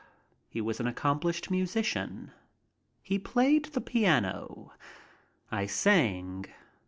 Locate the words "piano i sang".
3.81-6.45